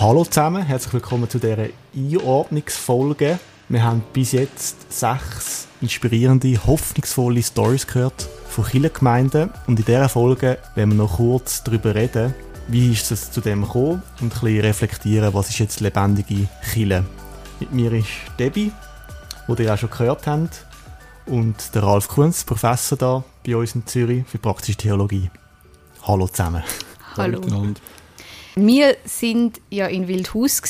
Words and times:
Hallo 0.00 0.24
zusammen, 0.24 0.62
herzlich 0.62 0.94
willkommen 0.94 1.28
zu 1.28 1.40
dieser 1.40 1.70
Einordnungsfolge. 1.92 3.40
Wir 3.68 3.82
haben 3.82 4.04
bis 4.12 4.30
jetzt 4.30 4.92
sechs 4.92 5.66
inspirierende, 5.80 6.56
hoffnungsvolle 6.64 7.42
Stories 7.42 7.84
gehört 7.84 8.28
von 8.48 8.64
Kirchengemeinden 8.64 9.50
und 9.66 9.80
in 9.80 9.84
dieser 9.84 10.08
Folge 10.08 10.58
werden 10.76 10.90
wir 10.90 10.98
noch 10.98 11.16
kurz 11.16 11.64
darüber 11.64 11.96
reden, 11.96 12.32
wie 12.68 12.92
ist 12.92 13.10
es 13.10 13.32
zu 13.32 13.40
dem 13.40 13.62
gekommen 13.62 14.04
und 14.20 14.26
ein 14.26 14.40
bisschen 14.40 14.60
reflektieren, 14.60 15.34
was 15.34 15.48
ist 15.48 15.58
jetzt 15.58 15.80
lebendige 15.80 16.46
Kirche. 16.72 17.04
Mit 17.58 17.72
mir 17.72 17.92
ist 17.92 18.06
Debbie, 18.38 18.70
die 19.48 19.62
ihr 19.64 19.74
auch 19.74 19.78
schon 19.78 19.90
gehört 19.90 20.28
habt, 20.28 20.64
und 21.26 21.74
der 21.74 21.82
Ralf 21.82 22.06
Kunz, 22.06 22.44
Professor 22.44 22.96
da 22.96 23.24
bei 23.44 23.56
uns 23.56 23.74
in 23.74 23.84
Zürich 23.84 24.24
für 24.28 24.38
praktische 24.38 24.78
Theologie. 24.78 25.28
Hallo 26.04 26.28
zusammen. 26.28 26.62
Hallo. 27.16 27.40
Wir 28.60 28.96
sind 29.04 29.60
ja 29.70 29.86
in 29.86 30.08
Wildhaus 30.08 30.60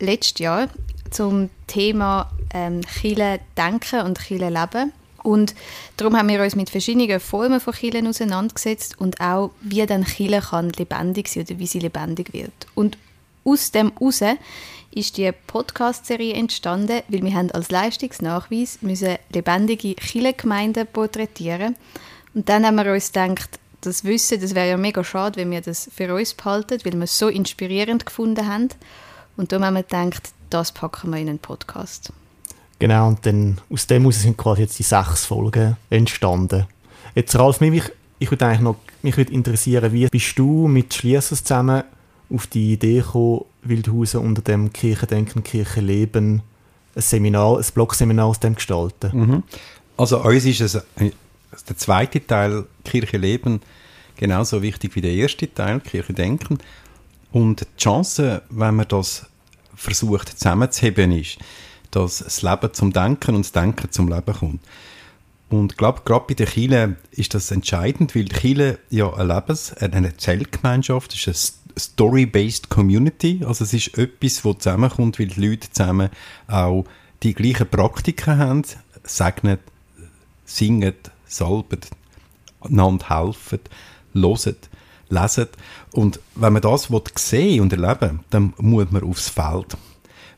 letztes 0.00 0.40
Jahr 0.40 0.68
zum 1.12 1.48
Thema 1.68 2.28
ähm, 2.52 2.80
Chile 2.82 3.38
denken 3.56 4.00
und 4.00 4.18
Chile 4.18 4.50
leben. 4.50 4.92
Und 5.22 5.54
darum 5.96 6.16
haben 6.16 6.28
wir 6.28 6.42
uns 6.42 6.56
mit 6.56 6.70
verschiedenen 6.70 7.20
Formen 7.20 7.60
von 7.60 7.72
Chile 7.72 8.06
auseinandergesetzt 8.08 8.98
und 8.98 9.20
auch, 9.20 9.52
wie 9.60 9.86
dann 9.86 10.04
Chile 10.04 10.40
kann 10.40 10.70
lebendig 10.70 11.28
sein 11.28 11.44
oder 11.44 11.56
wie 11.60 11.68
sie 11.68 11.78
lebendig 11.78 12.32
wird. 12.32 12.66
Und 12.74 12.98
aus 13.44 13.70
dem 13.70 13.92
heraus 13.96 14.22
ist 14.90 15.16
die 15.16 15.30
Podcast-Serie 15.46 16.34
entstanden, 16.34 17.02
weil 17.06 17.22
wir 17.22 17.34
haben 17.34 17.52
als 17.52 17.70
Leistungsnachweis 17.70 18.78
müssen 18.82 19.18
lebendige 19.32 19.94
Kirchengemeinden 19.94 20.88
porträtieren 20.88 21.76
Und 22.34 22.48
dann 22.48 22.66
haben 22.66 22.74
wir 22.74 22.92
uns 22.92 23.12
gedacht, 23.12 23.60
das 23.86 24.04
Wissen, 24.04 24.40
das 24.40 24.54
wäre 24.54 24.68
ja 24.68 24.76
mega 24.76 25.02
schade, 25.04 25.40
wenn 25.40 25.50
wir 25.50 25.60
das 25.60 25.90
für 25.94 26.14
uns 26.14 26.34
behalten, 26.34 26.78
weil 26.84 26.92
wir 26.94 27.02
es 27.02 27.18
so 27.18 27.28
inspirierend 27.28 28.06
gefunden 28.06 28.46
haben. 28.46 28.68
Und 29.36 29.52
darum 29.52 29.64
haben 29.64 29.74
wir 29.74 29.82
gedacht, 29.82 30.30
das 30.50 30.72
packen 30.72 31.10
wir 31.10 31.18
in 31.18 31.28
einen 31.28 31.38
Podcast. 31.38 32.12
Genau, 32.78 33.08
und 33.08 33.24
dann 33.24 33.58
aus 33.70 33.86
dem 33.86 34.02
heraus 34.02 34.22
sind 34.22 34.36
quasi 34.36 34.62
jetzt 34.62 34.78
die 34.78 34.82
sechs 34.82 35.24
Folgen 35.24 35.76
entstanden. 35.88 36.66
Jetzt 37.14 37.38
Ralf, 37.38 37.60
mich, 37.60 37.82
ich 38.18 38.30
würde 38.30 38.46
eigentlich 38.46 38.60
noch 38.60 38.76
mich 39.02 39.16
würde 39.16 39.32
interessieren, 39.32 39.92
wie 39.92 40.06
bist 40.08 40.38
du 40.38 40.66
mit 40.66 40.92
Schliessers 40.92 41.44
zusammen 41.44 41.84
auf 42.28 42.46
die 42.48 42.72
Idee 42.72 42.98
gekommen, 42.98 43.44
Wildhausen 43.62 44.20
unter 44.20 44.42
dem 44.42 44.72
Kirchendenken, 44.72 45.44
Kirchenleben 45.44 46.42
ein 46.94 47.02
Seminar, 47.02 47.58
ein 47.58 47.64
Blogseminar 47.72 48.26
aus 48.26 48.40
dem 48.40 48.56
gestalten? 48.56 49.10
Mhm. 49.12 49.42
Also 49.96 50.22
uns 50.22 50.44
ist 50.44 50.60
es, 50.60 50.78
der 51.68 51.76
zweite 51.76 52.26
Teil 52.26 52.66
Kirchenleben 52.84 53.60
genauso 54.16 54.62
wichtig 54.62 54.96
wie 54.96 55.00
der 55.00 55.12
erste 55.12 55.52
Teil 55.52 55.80
Kirchendenken. 55.80 56.58
Und 57.32 57.60
die 57.60 57.82
Chance, 57.82 58.42
wenn 58.50 58.76
man 58.76 58.88
das 58.88 59.26
versucht 59.74 60.38
zusammenzuheben, 60.38 61.12
ist, 61.12 61.38
dass 61.90 62.18
das 62.18 62.42
Leben 62.42 62.72
zum 62.72 62.92
Denken 62.92 63.34
und 63.36 63.44
das 63.44 63.52
Denken 63.52 63.90
zum 63.90 64.08
Leben 64.08 64.34
kommt. 64.34 64.60
Und 65.48 65.72
ich 65.72 65.78
glaube, 65.78 66.02
gerade 66.04 66.24
bei 66.26 66.34
den 66.34 66.46
Kirche 66.46 66.96
ist 67.12 67.34
das 67.34 67.50
entscheidend, 67.50 68.16
weil 68.16 68.24
die 68.24 68.34
Kirche 68.34 68.78
ja 68.90 69.12
ein 69.12 69.28
Lebens-, 69.28 69.74
eine 69.74 70.16
Zellgemeinschaft 70.16 71.14
ist, 71.14 71.28
eine 71.68 71.78
Story-based 71.78 72.68
Community. 72.68 73.44
Also 73.46 73.64
es 73.64 73.72
ist 73.72 73.96
etwas, 73.96 74.44
wo 74.44 74.54
zusammenkommt, 74.54 75.18
weil 75.18 75.28
die 75.28 75.46
Leute 75.48 75.70
zusammen 75.70 76.10
auch 76.48 76.84
die 77.22 77.34
gleichen 77.34 77.68
Praktiken 77.68 78.38
haben, 78.38 78.62
segnen, 79.04 79.58
singen, 80.44 80.94
salben, 81.26 81.80
einander 82.60 83.08
helfen, 83.08 83.60
hören, 84.14 84.56
lesen. 85.08 85.48
Und 85.92 86.20
wenn 86.34 86.52
man 86.52 86.62
das 86.62 86.88
sehen 87.16 87.60
und 87.62 87.72
erleben 87.72 88.20
dann 88.30 88.54
muss 88.58 88.90
man 88.90 89.04
aufs 89.04 89.28
Feld. 89.28 89.76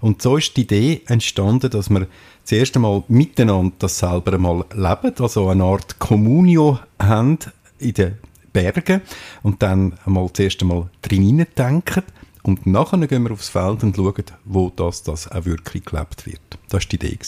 Und 0.01 0.23
so 0.23 0.37
ist 0.37 0.57
die 0.57 0.63
Idee 0.63 1.03
entstanden, 1.07 1.71
dass 1.71 1.91
wir 1.91 2.07
zuerst 2.45 2.77
einmal 2.77 3.03
miteinander 3.09 3.75
das 3.81 3.99
selber 3.99 4.35
einmal 4.35 4.65
leben, 4.73 5.15
also 5.19 5.49
eine 5.49 5.65
Art 5.65 5.99
Communio 5.99 6.79
haben 7.01 7.39
in 7.79 7.95
den 7.95 8.19
Bergen 8.53 9.03
und 9.43 9.63
dann 9.63 9.99
einmal 10.05 10.33
zuerst 10.33 10.63
einmal 10.63 10.89
drin 11.03 11.47
denken 11.57 12.05
und 12.43 12.67
nachher 12.67 13.07
gehen 13.07 13.25
wir 13.25 13.33
aufs 13.33 13.49
Feld 13.49 13.83
und 13.83 13.97
schauen, 13.97 14.25
wo 14.45 14.71
das, 14.75 15.03
das 15.03 15.31
auch 15.31 15.45
wirklich 15.45 15.85
gelebt 15.85 16.27
wird. 16.27 16.41
Das 16.69 16.85
war 16.85 16.89
die 16.89 16.97
Idee. 16.97 17.19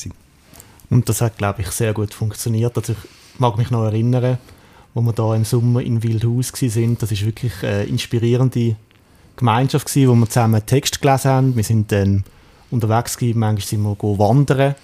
Und 0.88 1.08
das 1.08 1.20
hat, 1.20 1.38
glaube 1.38 1.62
ich, 1.62 1.68
sehr 1.68 1.92
gut 1.92 2.14
funktioniert. 2.14 2.76
Also 2.76 2.94
ich 2.94 2.98
mag 3.40 3.58
mich 3.58 3.70
noch 3.70 3.84
erinnern, 3.84 4.38
wo 4.94 5.00
wir 5.00 5.12
da 5.12 5.34
im 5.34 5.44
Sommer 5.44 5.82
in 5.82 6.02
Wildhaus 6.02 6.52
sind. 6.54 7.02
Das 7.02 7.10
ist 7.10 7.24
wirklich 7.24 7.52
eine 7.62 7.84
inspirierende 7.84 8.76
Gemeinschaft 9.36 9.86
gewesen, 9.86 10.08
wo 10.08 10.14
wir 10.14 10.28
zusammen 10.28 10.64
Text 10.66 11.00
gelesen 11.00 11.30
haben. 11.30 11.56
Wir 11.56 11.64
sind 11.64 11.90
dann 11.90 12.24
unterwegs 12.70 13.16
gewesen, 13.16 13.38
manchmal 13.38 13.66
sind 13.66 13.82
wir 13.82 14.18
wandern 14.18 14.74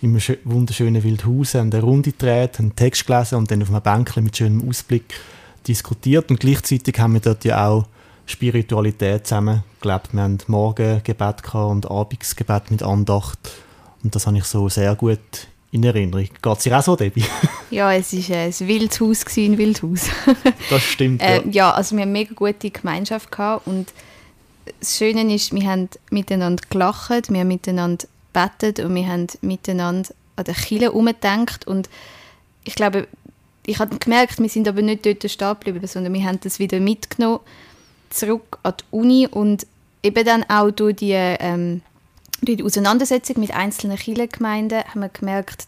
im 0.00 0.18
wunderschönen 0.44 1.02
Wildhaus, 1.02 1.54
haben 1.54 1.72
eine 1.72 1.82
Runde 1.82 2.12
gedreht, 2.12 2.58
haben 2.58 2.76
Text 2.76 3.06
gelesen 3.06 3.36
und 3.36 3.50
dann 3.50 3.62
auf 3.62 3.70
einem 3.70 3.80
Bänkchen 3.80 4.24
mit 4.24 4.36
schönem 4.36 4.68
Ausblick 4.68 5.14
diskutiert 5.66 6.30
und 6.30 6.40
gleichzeitig 6.40 6.98
haben 6.98 7.14
wir 7.14 7.20
dort 7.20 7.44
ja 7.44 7.66
auch 7.66 7.86
Spiritualität 8.26 9.26
zusammen 9.26 9.62
gelebt. 9.80 10.12
Wir 10.12 10.22
haben 10.22 10.38
Morgengebet 10.46 11.54
und 11.54 11.90
Abendsgebet 11.90 12.70
mit 12.70 12.82
Andacht 12.82 13.38
und 14.02 14.14
das 14.14 14.26
habe 14.26 14.36
ich 14.36 14.44
so 14.44 14.68
sehr 14.68 14.94
gut 14.94 15.18
in 15.74 15.82
Erinnerung. 15.82 16.28
Geht 16.40 16.56
es 16.56 16.62
dir 16.62 16.78
auch 16.78 16.82
so, 16.82 16.94
Debbie? 16.94 17.24
ja, 17.70 17.92
es 17.92 18.12
war 18.12 18.36
ein 18.36 18.52
Wildhaus 18.60 19.24
in 19.36 19.58
Wildhaus. 19.58 20.08
das 20.70 20.82
stimmt, 20.84 21.20
ja. 21.20 21.28
Äh, 21.28 21.48
ja, 21.50 21.70
also 21.72 21.96
wir 21.96 22.02
haben 22.02 22.10
eine 22.10 22.18
mega 22.18 22.32
gute 22.32 22.70
Gemeinschaft 22.70 23.32
gehabt 23.32 23.66
und 23.66 23.92
das 24.78 24.96
Schöne 24.96 25.34
ist, 25.34 25.52
wir 25.52 25.68
haben 25.68 25.88
miteinander 26.10 26.62
gelacht, 26.70 27.28
wir 27.30 27.40
haben 27.40 27.48
miteinander 27.48 28.06
bettet 28.32 28.78
und 28.78 28.94
wir 28.94 29.06
haben 29.08 29.26
miteinander 29.40 30.10
an 30.36 30.44
der 30.44 30.54
Kille 30.54 30.92
umgedenkt 30.92 31.66
und 31.66 31.90
ich 32.62 32.76
glaube, 32.76 33.08
ich 33.66 33.80
habe 33.80 33.98
gemerkt, 33.98 34.38
wir 34.38 34.48
sind 34.48 34.68
aber 34.68 34.80
nicht 34.80 35.04
dort 35.04 35.28
stehen 35.28 35.48
geblieben, 35.48 35.86
sondern 35.88 36.14
wir 36.14 36.24
haben 36.24 36.38
das 36.40 36.60
wieder 36.60 36.78
mitgenommen, 36.78 37.40
zurück 38.10 38.58
an 38.62 38.74
die 38.78 38.84
Uni 38.92 39.26
und 39.28 39.66
eben 40.04 40.24
dann 40.24 40.44
auch 40.48 40.70
durch 40.70 40.96
die, 40.96 41.12
ähm, 41.14 41.82
durch 42.44 42.58
die 42.58 42.64
Auseinandersetzung 42.64 43.40
mit 43.40 43.52
einzelnen 43.52 43.96
Kirchengemeinden 43.96 44.84
haben 44.84 45.00
wir 45.00 45.08
gemerkt, 45.08 45.66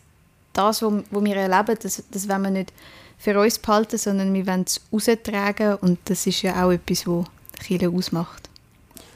das, 0.53 0.83
was 0.83 0.93
wir 1.11 1.37
erleben, 1.37 1.79
das, 1.81 2.03
das 2.11 2.29
wollen 2.29 2.43
wir 2.43 2.51
nicht 2.51 2.73
für 3.19 3.39
uns 3.39 3.59
behalten, 3.59 3.99
sondern 3.99 4.33
wir 4.35 4.47
wollen 4.47 4.65
es 4.67 4.81
raustragen 4.93 5.77
und 5.77 5.99
das 6.05 6.27
ist 6.27 6.43
ja 6.43 6.65
auch 6.65 6.71
etwas, 6.71 7.07
was 7.07 7.27
Kirche 7.61 7.89
ausmacht. 7.89 8.49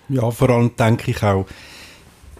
Ja, 0.08 0.30
vor 0.30 0.50
allem 0.50 0.74
denke 0.76 1.10
ich 1.10 1.22
auch, 1.22 1.46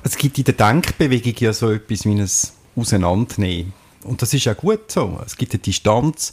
es 0.03 0.17
gibt 0.17 0.39
in 0.39 0.45
der 0.45 0.55
Denkbewegung 0.55 1.35
ja 1.39 1.53
so 1.53 1.71
etwas 1.71 2.05
wie 2.05 2.15
ein 2.15 2.29
Auseinandernehmen 2.77 3.73
und 4.05 4.23
das 4.23 4.33
ist 4.35 4.45
ja 4.45 4.55
gut 4.55 4.91
so. 4.91 5.21
Es 5.25 5.37
gibt 5.37 5.53
eine 5.53 5.61
Distanz. 5.61 6.33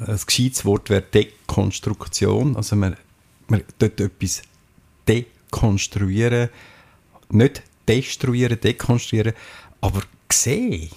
Ein 0.00 0.18
gescheites 0.24 0.64
Wort 0.64 0.90
wäre 0.90 1.02
Dekonstruktion. 1.02 2.56
Also 2.56 2.76
man, 2.76 2.96
man 3.48 3.62
dort 3.78 4.00
etwas 4.00 4.42
dekonstruieren, 5.06 6.50
nicht 7.30 7.62
destruieren, 7.88 8.60
dekonstruieren, 8.60 9.32
aber 9.80 10.02
sehen, 10.30 10.90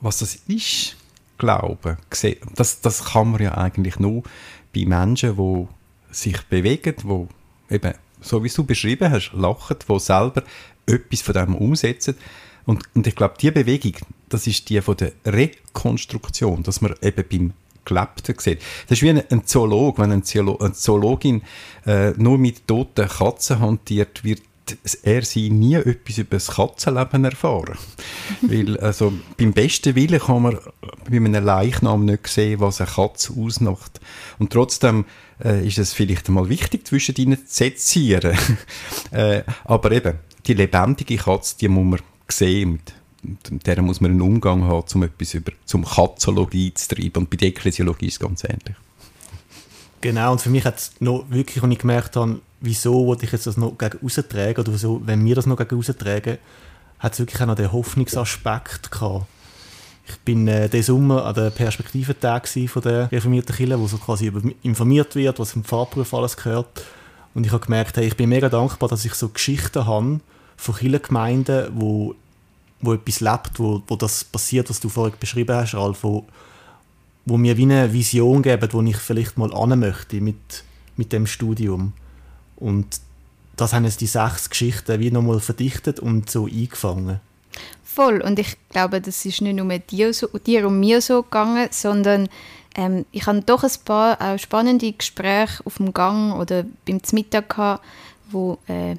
was 0.00 0.18
das 0.18 0.36
ist, 0.46 0.96
glauben. 1.36 1.96
Sehen. 2.10 2.38
Das, 2.54 2.80
das 2.80 3.04
kann 3.04 3.32
man 3.32 3.42
ja 3.42 3.54
eigentlich 3.56 3.98
nur 3.98 4.22
bei 4.74 4.84
Menschen, 4.84 5.36
die 5.36 5.66
sich 6.10 6.40
bewegen, 6.42 6.94
die 7.02 7.74
eben, 7.74 7.94
so 8.20 8.42
wie 8.42 8.48
du 8.48 8.64
beschrieben 8.64 9.10
hast, 9.10 9.32
lachen, 9.34 9.76
die 9.88 10.00
selber 10.00 10.42
etwas 10.86 11.20
von 11.20 11.34
dem 11.34 11.54
umsetzen 11.54 12.16
und, 12.68 12.84
und 12.94 13.06
ich 13.06 13.16
glaube, 13.16 13.34
diese 13.40 13.52
Bewegung, 13.52 13.94
das 14.28 14.46
ist 14.46 14.68
die 14.68 14.82
von 14.82 14.94
der 14.96 15.12
Rekonstruktion, 15.24 16.62
dass 16.62 16.82
man 16.82 16.94
eben 17.00 17.24
beim 17.30 17.52
Gelebten 17.86 18.34
sieht. 18.38 18.60
Das 18.86 18.98
ist 18.98 19.02
wie 19.02 19.08
ein, 19.08 19.22
ein 19.30 19.46
Zoolog, 19.46 19.98
wenn 19.98 20.12
ein 20.12 20.22
Zoolo 20.22 20.58
eine 20.58 20.74
Zoologin 20.74 21.40
äh, 21.86 22.10
nur 22.10 22.36
mit 22.36 22.68
toten 22.68 23.08
Katzen 23.08 23.60
hantiert, 23.60 24.22
wird 24.22 24.42
er 25.02 25.24
sie 25.24 25.50
nie 25.50 25.74
etwas 25.74 26.18
über 26.18 26.36
das 26.36 26.48
Katzenleben 26.48 27.24
erfahren. 27.24 27.78
Weil, 28.42 28.78
also, 28.78 29.12
beim 29.36 29.52
besten 29.52 29.94
Willen 29.94 30.20
kann 30.20 30.42
man 30.42 30.58
bei 31.08 31.16
einem 31.16 31.44
Leichnam 31.44 32.04
nicht 32.04 32.26
sehen, 32.26 32.60
was 32.60 32.80
eine 32.80 32.90
Katze 32.90 33.32
ausmacht. 33.32 34.00
Und 34.38 34.52
trotzdem 34.52 35.04
äh, 35.44 35.66
ist 35.66 35.78
es 35.78 35.92
vielleicht 35.92 36.28
einmal 36.28 36.48
wichtig, 36.48 36.86
zwischen 36.86 37.14
ihnen 37.16 37.38
zu 37.38 37.54
sezieren. 37.54 38.36
äh, 39.10 39.42
aber 39.64 39.92
eben, 39.92 40.18
die 40.46 40.54
lebendige 40.54 41.16
Katze, 41.16 41.56
die 41.60 41.68
muss 41.68 41.84
man 41.84 42.00
sehen. 42.28 42.80
Mit, 43.22 43.50
mit 43.50 43.66
der 43.66 43.82
muss 43.82 44.00
man 44.00 44.12
einen 44.12 44.22
Umgang 44.22 44.64
haben, 44.64 44.84
um 44.94 45.02
etwas 45.02 45.34
über 45.34 45.52
zum 45.64 45.84
Katzologie 45.84 46.72
zu 46.74 46.94
treiben. 46.94 47.24
Und 47.24 47.30
bei 47.30 47.36
der 47.36 47.48
Ekklesiologie 47.48 48.06
ist 48.06 48.14
es 48.14 48.20
ganz 48.20 48.44
ähnlich. 48.44 48.76
Genau, 50.00 50.32
und 50.32 50.40
für 50.40 50.50
mich 50.50 50.64
hat 50.64 50.78
es 50.78 50.92
noch 51.00 51.24
wirklich, 51.28 51.62
als 51.62 51.72
ich 51.72 51.78
gemerkt 51.78 52.16
habe, 52.16 52.40
wieso 52.60 53.06
wollte 53.06 53.24
ich 53.24 53.32
jetzt 53.32 53.46
das 53.46 53.56
noch 53.56 53.76
gegen 53.76 53.98
raustragen, 54.02 54.62
oder 54.62 54.72
wieso, 54.72 55.00
wenn 55.04 55.24
wir 55.24 55.34
das 55.34 55.46
noch 55.46 55.56
gegen 55.56 55.76
raustragen, 55.76 56.38
hat 56.98 57.12
es 57.12 57.18
wirklich 57.18 57.40
auch 57.40 57.46
noch 57.46 57.54
den 57.54 57.72
Hoffnungsaspekt 57.72 58.90
gehabt. 58.90 59.26
Ich 60.08 60.16
bin 60.20 60.48
äh, 60.48 60.68
diesen 60.68 60.94
Sommer 60.94 61.26
an 61.26 61.34
der 61.34 61.50
Perspektiventag 61.50 62.48
von 62.48 62.82
der 62.82 63.12
reformierten 63.12 63.54
Kirche, 63.54 63.78
wo 63.78 63.86
so 63.86 63.98
quasi 63.98 64.26
über, 64.26 64.40
informiert 64.62 65.14
wird, 65.14 65.38
was 65.38 65.54
im 65.54 65.64
Fahrberuf 65.64 66.14
alles 66.14 66.36
gehört. 66.36 66.82
Und 67.34 67.44
ich 67.44 67.52
habe 67.52 67.64
gemerkt, 67.64 67.96
hey, 67.98 68.06
ich 68.06 68.16
bin 68.16 68.30
mega 68.30 68.48
dankbar, 68.48 68.88
dass 68.88 69.04
ich 69.04 69.14
so 69.14 69.28
Geschichten 69.28 69.86
habe 69.86 70.20
von 70.56 70.74
vielen 70.74 71.02
Gemeinden, 71.02 71.70
wo, 71.74 72.14
wo 72.80 72.94
etwas 72.94 73.20
lebt, 73.20 73.58
wo, 73.58 73.82
wo 73.86 73.96
das 73.96 74.24
passiert, 74.24 74.70
was 74.70 74.80
du 74.80 74.88
vorhin 74.88 75.14
beschrieben 75.20 75.54
hast, 75.54 75.74
Ralf, 75.74 76.02
wo, 76.02 76.26
wo 77.26 77.36
mir 77.36 77.56
wie 77.56 77.64
eine 77.64 77.92
Vision 77.92 78.42
geben, 78.42 78.68
wo 78.72 78.82
ich 78.82 78.96
vielleicht 78.96 79.36
mal 79.36 79.54
an 79.54 79.78
möchte 79.78 80.20
mit, 80.22 80.64
mit 80.96 81.12
dem 81.12 81.26
Studium. 81.26 81.92
Und 82.58 83.00
das 83.56 83.72
haben 83.72 83.84
jetzt 83.84 84.00
die 84.00 84.06
sechs 84.06 84.50
Geschichten 84.50 85.00
wie 85.00 85.10
nochmal 85.10 85.40
verdichtet 85.40 86.00
und 86.00 86.30
so 86.30 86.46
eingefangen. 86.46 87.20
Voll. 87.82 88.20
Und 88.20 88.38
ich 88.38 88.56
glaube, 88.70 89.00
das 89.00 89.24
ist 89.24 89.40
nicht 89.40 89.56
nur 89.56 89.78
dir, 89.78 90.14
so, 90.14 90.28
dir 90.28 90.66
und 90.66 90.78
mir 90.78 91.00
so 91.00 91.22
gegangen, 91.22 91.68
sondern 91.72 92.28
ähm, 92.76 93.04
ich 93.10 93.26
hatte 93.26 93.42
doch 93.42 93.64
ein 93.64 93.70
paar 93.84 94.20
auch 94.20 94.38
spannende 94.38 94.92
Gespräche 94.92 95.66
auf 95.66 95.78
dem 95.78 95.92
Gang 95.92 96.38
oder 96.38 96.64
beim 96.86 97.00
Mittag 97.12 97.48
gehabt, 97.48 97.84
wo 98.30 98.58
äh, 98.68 98.94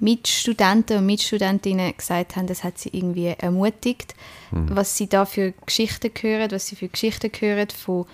Mitstudenten 0.00 0.98
und 0.98 1.06
Mitstudentinnen 1.06 1.96
gesagt 1.96 2.36
haben, 2.36 2.46
das 2.46 2.64
hat 2.64 2.78
sie 2.78 2.90
irgendwie 2.92 3.28
ermutigt, 3.28 4.14
mhm. 4.50 4.76
was 4.76 4.96
sie 4.96 5.08
da 5.08 5.24
für 5.24 5.54
Geschichten 5.64 6.10
hören, 6.20 6.50
was 6.50 6.66
sie 6.66 6.76
für 6.76 6.88
Geschichten 6.88 7.30
hören 7.38 7.68
von 7.70 8.04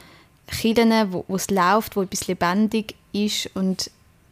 Kindern, 0.47 1.13
wo, 1.13 1.25
wo 1.27 1.37
es 1.37 1.51
läuft, 1.51 1.97
wo 1.97 2.03
etwas 2.03 2.29
lebendig 2.29 2.95
ist 3.13 3.51
und 3.55 3.91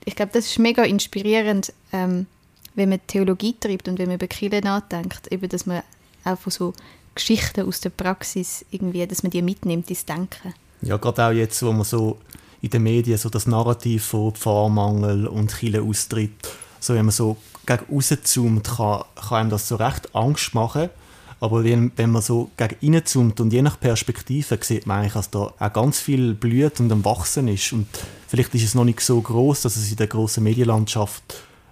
ich 0.09 0.17
glaube, 0.17 0.33
das 0.33 0.47
ist 0.47 0.59
mega 0.59 0.85
inspirierend, 0.85 1.73
ähm, 1.93 2.27
wenn 2.75 2.89
man 2.89 3.01
Theologie 3.07 3.55
treibt 3.59 3.89
und 3.89 3.99
wenn 3.99 4.07
man 4.07 4.17
über 4.17 4.27
Kirche 4.27 4.61
nachdenkt, 4.63 5.31
eben, 5.31 5.49
dass 5.49 5.67
man 5.67 5.83
auch 6.25 6.39
von 6.39 6.51
so 6.51 6.73
Geschichten 7.15 7.69
aus 7.69 7.81
der 7.81 7.91
Praxis 7.91 8.65
irgendwie, 8.71 9.07
dass 9.07 9.23
man 9.23 9.31
die 9.31 9.43
mitnimmt 9.43 9.91
ins 9.91 10.07
Denken. 10.07 10.55
Ja, 10.81 10.97
gerade 10.97 11.27
auch 11.27 11.33
jetzt, 11.33 11.63
wo 11.63 11.73
man 11.73 11.85
so 11.85 12.19
in 12.63 12.71
den 12.71 12.85
Medien 12.85 13.19
so 13.19 13.29
das 13.29 13.47
Narrativ 13.47 14.07
von 14.07 14.35
Pfarrmangel 14.35 15.27
und 15.27 15.55
Kirche 15.55 15.83
austritt, 15.83 16.49
so 16.81 16.95
wenn 16.95 17.05
man 17.05 17.13
so 17.13 17.37
gegen 17.67 17.85
rauszoomt, 17.93 18.67
kann, 18.67 19.05
kann 19.15 19.39
einem 19.39 19.51
das 19.51 19.69
so 19.69 19.77
recht 19.77 20.15
Angst 20.15 20.55
machen. 20.55 20.89
Aber 21.41 21.63
wenn, 21.63 21.93
wenn 21.97 22.11
man 22.11 22.23
so 22.23 22.51
gegen 22.57 22.95
reinzoomt 22.95 23.41
und 23.41 23.53
je 23.53 23.63
nach 23.63 23.79
Perspektive 23.79 24.59
sieht 24.61 24.87
man 24.87 25.01
eigentlich, 25.01 25.13
dass 25.13 25.31
da 25.31 25.53
auch 25.57 25.73
ganz 25.73 26.01
viel 26.01 26.35
blüht 26.35 26.81
und 26.81 26.91
am 26.91 27.05
Wachsen 27.05 27.47
ist. 27.47 27.73
Und 27.73 27.87
vielleicht 28.27 28.55
ist 28.55 28.65
es 28.65 28.75
noch 28.75 28.85
nicht 28.85 29.01
so 29.01 29.21
groß, 29.21 29.63
dass 29.63 29.77
es 29.77 29.91
in 29.91 29.97
der 29.97 30.09
großen 30.09 30.43
Medienlandschaft 30.43 31.23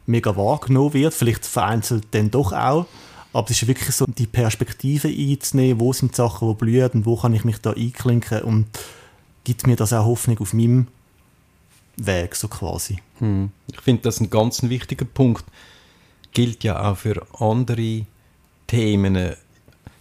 mega 0.06 0.36
wahrgenommen 0.36 0.94
wird. 0.94 1.14
Vielleicht 1.14 1.44
vereinzelt 1.44 2.06
dann 2.12 2.30
doch 2.30 2.52
auch. 2.52 2.86
Aber 3.32 3.50
es 3.50 3.60
ist 3.60 3.68
wirklich 3.68 3.94
so, 3.94 4.06
die 4.06 4.26
Perspektive 4.26 5.08
einzunehmen, 5.08 5.80
wo 5.80 5.92
sind 5.92 6.12
die 6.12 6.16
Sachen, 6.16 6.48
die 6.48 6.54
blühen 6.54 6.90
und 6.92 7.06
wo 7.06 7.16
kann 7.16 7.34
ich 7.34 7.44
mich 7.44 7.58
da 7.58 7.72
einklinken 7.72 8.42
und 8.42 8.66
gibt 9.44 9.66
mir 9.66 9.76
das 9.76 9.92
auch 9.92 10.06
Hoffnung 10.06 10.38
auf 10.38 10.54
meinem 10.54 10.86
Weg, 11.96 12.34
so 12.34 12.48
quasi. 12.48 12.98
Hm. 13.18 13.50
Ich 13.72 13.80
finde 13.80 14.02
das 14.02 14.20
ein 14.20 14.30
ganz 14.30 14.62
wichtiger 14.62 15.04
Punkt. 15.04 15.44
Gilt 16.32 16.64
ja 16.64 16.90
auch 16.90 16.96
für 16.96 17.26
andere 17.38 18.06
Themen. 18.66 19.34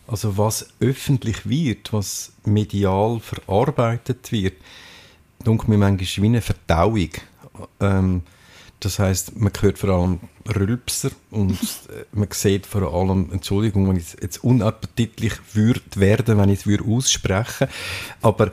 Also 0.08 0.38
was 0.38 0.68
öffentlich 0.80 1.48
wird, 1.48 1.94
was 1.94 2.32
medial 2.44 3.20
verarbeitet 3.20 4.32
wird, 4.32 4.56
denke 5.46 5.70
mir 5.70 5.78
manchmal 5.78 6.24
wie 6.24 6.28
eine 6.28 6.42
Verdauung. 6.42 7.10
Ähm, 7.80 8.24
das 8.80 8.98
heißt, 9.00 9.38
man 9.38 9.52
hört 9.62 9.80
vor 9.80 9.90
allem 9.90 10.20
Rülpser 10.48 11.10
und 11.32 11.54
äh, 11.54 12.06
man 12.12 12.28
sieht 12.32 12.68
vor 12.68 12.94
allem, 12.94 13.32
Entschuldigung, 13.32 13.90
wenn 13.90 13.98
ich 13.98 14.16
jetzt 14.22 14.44
unappetitlich 14.44 15.34
würde 15.54 15.82
werden, 15.96 16.38
wenn 16.38 16.50
ich 16.50 16.66
es 16.66 16.82
aussprechen 16.82 17.68
aber 18.22 18.52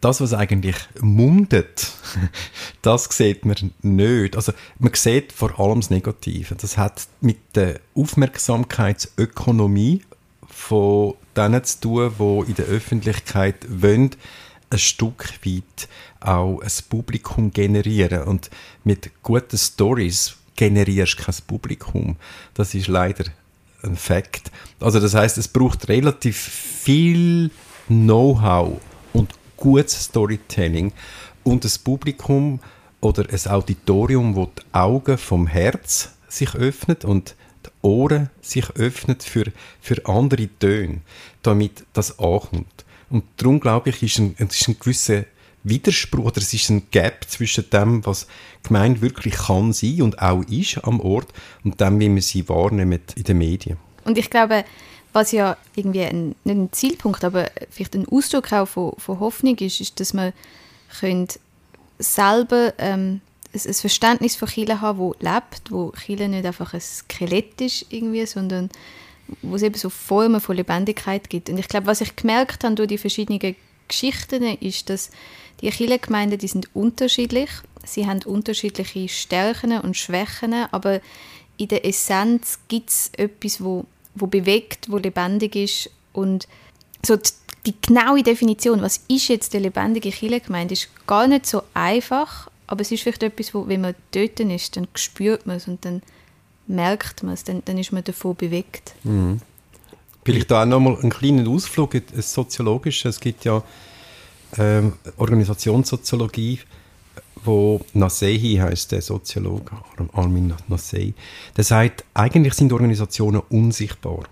das, 0.00 0.22
was 0.22 0.32
eigentlich 0.32 0.76
mundet, 1.00 1.92
das 2.82 3.04
sieht 3.10 3.44
man 3.44 3.72
nicht. 3.82 4.36
Also 4.36 4.52
man 4.78 4.94
sieht 4.94 5.32
vor 5.32 5.60
allem 5.60 5.80
das 5.80 5.90
Negative. 5.90 6.54
Das 6.54 6.78
hat 6.78 7.06
mit 7.20 7.36
der 7.54 7.80
Aufmerksamkeitsökonomie 7.94 10.00
von 10.54 11.14
denen 11.36 11.64
zu 11.64 11.80
tun, 11.80 12.12
die 12.18 12.50
in 12.50 12.54
der 12.54 12.66
Öffentlichkeit 12.66 13.56
wollen, 13.68 14.10
ein 14.70 14.78
Stück 14.78 15.28
weit 15.44 15.88
auch 16.20 16.60
ein 16.60 16.70
Publikum 16.88 17.52
generieren. 17.52 18.22
Und 18.22 18.50
mit 18.84 19.10
guten 19.22 19.58
Stories 19.58 20.36
generierst 20.56 21.18
du 21.18 21.24
kein 21.24 21.34
Publikum. 21.46 22.16
Das 22.54 22.74
ist 22.74 22.88
leider 22.88 23.24
ein 23.82 23.96
Fakt. 23.96 24.50
Also 24.80 25.00
das 25.00 25.14
heißt, 25.14 25.36
es 25.38 25.48
braucht 25.48 25.88
relativ 25.88 26.36
viel 26.38 27.50
Know-how 27.88 28.80
und 29.12 29.32
gutes 29.56 30.04
Storytelling 30.04 30.92
und 31.42 31.64
das 31.64 31.78
Publikum 31.78 32.60
oder 33.00 33.24
ein 33.30 33.52
Auditorium, 33.52 34.34
wo 34.34 34.46
die 34.46 34.62
Augen 34.72 35.18
vom 35.18 35.46
Herz 35.46 36.10
sich 36.28 36.54
öffnet 36.54 37.04
und 37.04 37.34
Ohren 37.84 38.30
sich 38.40 38.68
öffnet 38.70 39.22
für, 39.22 39.44
für 39.80 40.06
andere 40.06 40.48
Töne, 40.58 41.00
damit 41.42 41.84
das 41.92 42.18
ankommt. 42.18 42.84
Und 43.10 43.24
darum 43.36 43.60
glaube 43.60 43.90
ich, 43.90 44.02
ist 44.02 44.18
ein, 44.18 44.34
ist 44.38 44.68
ein 44.68 44.78
gewisser 44.78 45.24
Widerspruch 45.62 46.26
oder 46.26 46.38
es 46.38 46.52
ist 46.52 46.68
ein 46.70 46.90
Gap 46.90 47.24
zwischen 47.28 47.68
dem, 47.70 48.04
was 48.06 48.26
Gemeinde 48.62 49.00
wirklich 49.00 49.34
kann 49.34 49.72
sein 49.72 50.02
und 50.02 50.20
auch 50.20 50.42
ist 50.44 50.78
am 50.84 51.00
Ort 51.00 51.28
und 51.64 51.80
dem, 51.80 52.00
wie 52.00 52.08
man 52.08 52.20
sie 52.20 52.48
wahrnimmt 52.48 53.16
in 53.16 53.24
den 53.24 53.38
Medien. 53.38 53.78
Und 54.04 54.18
ich 54.18 54.30
glaube, 54.30 54.64
was 55.12 55.32
ja 55.32 55.56
irgendwie 55.74 56.02
ein, 56.02 56.34
nicht 56.44 56.56
ein 56.56 56.72
Zielpunkt, 56.72 57.24
aber 57.24 57.50
vielleicht 57.70 57.94
ein 57.94 58.06
Ausdruck 58.08 58.52
auch 58.52 58.66
von, 58.66 58.92
von 58.98 59.20
Hoffnung 59.20 59.56
ist, 59.58 59.80
ist, 59.80 60.00
dass 60.00 60.12
man 60.12 60.32
selber 61.98 62.74
ähm, 62.78 63.20
ein, 63.54 63.60
ein 63.66 63.74
Verständnis 63.74 64.36
von 64.36 64.48
Chile 64.48 64.80
haben, 64.80 64.98
wo 64.98 65.14
lebt, 65.20 65.70
wo 65.70 65.92
Chile 65.92 66.28
nicht 66.28 66.44
einfach 66.44 66.74
ein 66.74 66.80
Skelett 66.80 67.60
ist 67.60 67.86
irgendwie, 67.90 68.26
sondern 68.26 68.70
wo 69.42 69.56
es 69.56 69.62
eben 69.62 69.76
so 69.76 69.88
Formen 69.88 70.40
von 70.40 70.56
Lebendigkeit 70.56 71.30
gibt. 71.30 71.48
Und 71.48 71.58
ich 71.58 71.68
glaube, 71.68 71.86
was 71.86 72.00
ich 72.00 72.16
gemerkt 72.16 72.64
habe 72.64 72.74
durch 72.74 72.88
die 72.88 72.98
verschiedenen 72.98 73.56
Geschichten, 73.88 74.42
ist, 74.42 74.90
dass 74.90 75.10
die 75.60 75.70
Kirchengemeinden, 75.70 76.38
die 76.38 76.48
sind 76.48 76.68
unterschiedlich. 76.74 77.50
Sie 77.84 78.06
haben 78.06 78.22
unterschiedliche 78.24 79.08
Stärken 79.08 79.78
und 79.80 79.96
Schwächen, 79.96 80.54
aber 80.70 81.00
in 81.56 81.68
der 81.68 81.84
Essenz 81.86 82.58
gibt 82.68 82.90
es 82.90 83.10
etwas, 83.16 83.62
wo, 83.62 83.84
wo 84.14 84.26
bewegt, 84.26 84.90
wo 84.90 84.98
lebendig 84.98 85.54
ist 85.54 85.90
und 86.12 86.48
so 87.04 87.16
die, 87.16 87.30
die 87.66 87.74
genaue 87.80 88.22
Definition, 88.22 88.82
was 88.82 89.00
ist 89.08 89.28
jetzt 89.28 89.52
die 89.52 89.58
lebendige 89.58 90.10
Kirchengemeinde, 90.10 90.74
ist 90.74 90.88
gar 91.06 91.26
nicht 91.26 91.46
so 91.46 91.62
einfach, 91.72 92.50
aber 92.66 92.80
es 92.80 92.90
ist 92.90 93.02
vielleicht 93.02 93.22
etwas, 93.22 93.54
wo, 93.54 93.68
wenn 93.68 93.82
man 93.82 93.94
dort 94.12 94.40
ist, 94.40 94.76
dann 94.76 94.88
spürt 94.94 95.46
man 95.46 95.56
es 95.56 95.68
und 95.68 95.84
dann 95.84 96.02
merkt 96.66 97.22
man 97.22 97.34
es, 97.34 97.44
dann, 97.44 97.62
dann 97.64 97.78
ist 97.78 97.92
man 97.92 98.04
davon 98.04 98.34
bewegt. 98.36 98.94
Mhm. 99.04 99.40
Vielleicht 100.24 100.50
da 100.50 100.62
auch 100.62 100.66
nochmal 100.66 100.96
einen 101.00 101.10
kleinen 101.10 101.46
Ausflug, 101.46 101.94
ein 101.94 102.02
soziologischer. 102.16 103.10
Es 103.10 103.20
gibt 103.20 103.44
ja 103.44 103.62
ähm, 104.56 104.94
Organisationssoziologie, 105.18 106.60
wo 107.44 107.80
Nasehi 107.92 108.56
heißt 108.56 108.92
der 108.92 109.02
Soziologe, 109.02 109.72
Armin 110.14 110.54
Nasehi, 110.68 111.12
der 111.56 111.64
sagt, 111.64 112.04
eigentlich 112.14 112.54
sind 112.54 112.72
Organisationen 112.72 113.42
unsichtbar. 113.50 114.24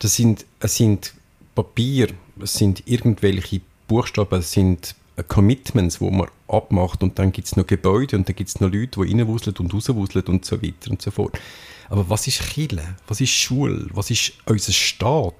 Das 0.00 0.16
sind, 0.16 0.44
es 0.58 0.76
sind 0.76 1.14
Papier, 1.54 2.08
es 2.40 2.54
sind 2.54 2.82
irgendwelche 2.86 3.60
Buchstaben, 3.86 4.40
es 4.40 4.50
sind 4.50 4.96
Commitments, 5.24 6.00
wo 6.00 6.10
man 6.10 6.28
abmacht 6.48 7.02
und 7.02 7.18
dann 7.18 7.32
gibt 7.32 7.48
es 7.48 7.56
noch 7.56 7.66
Gebäude 7.66 8.16
und 8.16 8.28
dann 8.28 8.36
gibt 8.36 8.48
es 8.48 8.60
noch 8.60 8.70
Leute, 8.70 9.00
die 9.00 9.12
reinwuseln 9.12 9.56
und 9.56 9.72
rauswuseln 9.72 10.26
und 10.26 10.44
so 10.44 10.62
weiter 10.62 10.90
und 10.90 11.00
so 11.00 11.10
fort. 11.10 11.38
Aber 11.88 12.08
was 12.10 12.26
ist 12.26 12.42
Chile? 12.42 12.96
Was 13.06 13.20
ist 13.20 13.30
Schule? 13.30 13.86
Was 13.92 14.10
ist 14.10 14.32
unser 14.46 14.72
Staat? 14.72 15.34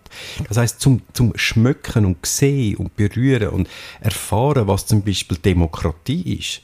Das 0.49 0.56
heißt, 0.56 0.80
zum, 0.80 1.02
zum 1.12 1.33
Schmöcken 1.37 2.06
und 2.06 2.25
sehen 2.25 2.76
und 2.76 2.97
berühren 2.97 3.49
und 3.49 3.68
erfahren, 4.00 4.68
was 4.68 4.87
zum 4.87 5.02
Beispiel 5.02 5.38
Demokratie 5.38 6.38
ist, 6.38 6.62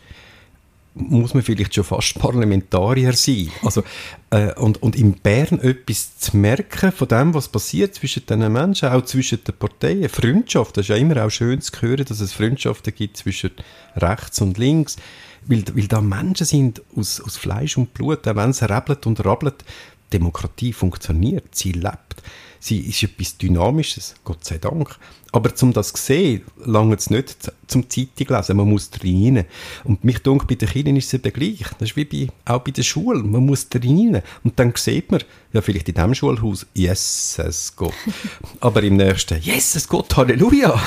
muss 0.94 1.32
man 1.32 1.42
vielleicht 1.42 1.74
schon 1.74 1.84
fast 1.84 2.18
Parlamentarier 2.18 3.12
sein. 3.14 3.50
Also, 3.62 3.82
äh, 4.30 4.52
und, 4.54 4.82
und 4.82 4.94
in 4.94 5.14
Bern 5.14 5.58
etwas 5.60 6.18
zu 6.18 6.36
merken 6.36 6.92
von 6.92 7.08
dem, 7.08 7.34
was 7.34 7.48
passiert 7.48 7.94
zwischen 7.94 8.26
diesen 8.26 8.52
Menschen, 8.52 8.88
auch 8.90 9.02
zwischen 9.02 9.42
den 9.44 9.56
Parteien. 9.56 10.08
Freundschaft, 10.08 10.76
das 10.76 10.84
ist 10.84 10.88
ja 10.88 10.96
immer 10.96 11.24
auch 11.24 11.30
schön 11.30 11.60
zu 11.60 11.72
hören, 11.80 12.04
dass 12.04 12.20
es 12.20 12.32
Freundschaften 12.32 12.94
gibt 12.94 13.16
zwischen 13.16 13.52
rechts 13.96 14.40
und 14.40 14.58
links. 14.58 14.96
Weil, 15.44 15.64
weil 15.74 15.88
da 15.88 16.00
Menschen 16.00 16.46
sind 16.46 16.82
aus, 16.94 17.20
aus 17.20 17.36
Fleisch 17.36 17.76
und 17.76 17.94
Blut, 17.94 18.28
auch 18.28 18.36
wenn 18.36 18.50
es 18.50 18.62
rabbelt 18.62 19.06
und 19.06 19.24
rabbelt, 19.24 19.64
Demokratie 20.12 20.72
funktioniert, 20.72 21.54
sie 21.54 21.72
lebt. 21.72 22.22
Sie 22.64 22.78
ist 22.78 23.02
etwas 23.02 23.36
Dynamisches, 23.38 24.14
Gott 24.22 24.44
sei 24.44 24.58
Dank. 24.58 24.96
Aber 25.32 25.50
um 25.62 25.72
das 25.72 25.94
zu 25.94 26.00
sehen, 26.00 26.42
lange 26.64 26.94
es 26.94 27.10
nicht 27.10 27.50
zum 27.66 27.90
Zeitung 27.90 28.36
lesen. 28.36 28.56
Man 28.56 28.70
muss 28.70 28.88
rein. 29.02 29.46
Und 29.82 30.04
mich 30.04 30.20
denke, 30.20 30.46
bei 30.46 30.54
den 30.54 30.68
Kindern 30.68 30.94
ist 30.94 31.06
es 31.06 31.14
eben 31.14 31.32
gleich. 31.32 31.68
Das 31.80 31.90
ist 31.90 31.96
wie 31.96 32.04
bei, 32.04 32.28
auch 32.44 32.60
bei 32.60 32.70
der 32.70 32.84
Schule. 32.84 33.24
Man 33.24 33.44
muss 33.44 33.66
rein. 33.74 34.22
Und 34.44 34.58
dann 34.60 34.72
sieht 34.76 35.10
man, 35.10 35.24
ja, 35.52 35.60
vielleicht 35.60 35.88
in 35.88 35.94
diesem 35.96 36.14
Schulhaus, 36.14 36.64
Jesus 36.72 37.72
Gott. 37.74 37.94
Aber 38.60 38.80
im 38.84 38.96
nächsten, 38.96 39.40
Jesus 39.40 39.88
Gott, 39.88 40.16
Halleluja. 40.16 40.80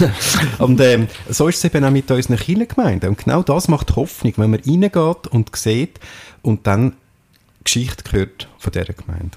und 0.60 0.79
ähm, 0.79 1.08
so 1.27 1.50
ist 1.50 1.58
es 1.58 1.65
eben 1.65 1.84
auch 1.84 1.91
mit 1.91 2.10
unseren 2.10 2.38
Kindergemeinden. 2.38 3.10
Und 3.10 3.17
genau 3.17 3.44
das 3.44 3.67
macht 3.67 3.98
Hoffnung, 3.98 4.32
wenn 4.38 4.51
man 4.51 4.62
reingeht 4.62 5.27
und 5.27 5.53
sieht 5.55 6.00
und 6.41 6.67
dann 6.67 6.94
Geschichte 7.66 8.04
gehört 8.10 8.48
von 8.58 8.72
dieser 8.72 8.94
Gemeinde. 8.94 9.32